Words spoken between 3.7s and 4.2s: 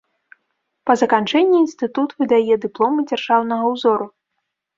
ўзору.